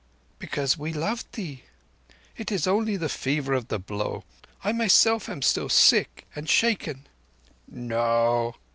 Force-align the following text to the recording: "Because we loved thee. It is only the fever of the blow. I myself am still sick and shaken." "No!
"Because 0.39 0.79
we 0.79 0.93
loved 0.93 1.33
thee. 1.33 1.61
It 2.35 2.51
is 2.51 2.65
only 2.65 2.97
the 2.97 3.07
fever 3.07 3.53
of 3.53 3.67
the 3.67 3.77
blow. 3.77 4.23
I 4.63 4.71
myself 4.71 5.29
am 5.29 5.43
still 5.43 5.69
sick 5.69 6.25
and 6.35 6.49
shaken." 6.49 7.05
"No! 7.67 8.55